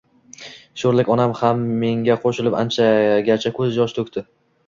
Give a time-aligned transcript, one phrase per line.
[0.83, 4.27] Sho`rlik onam ham menga qo`shilib anchagacha ko`z yosh to`kdi